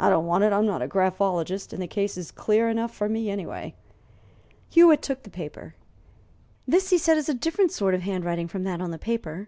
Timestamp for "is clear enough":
2.16-2.90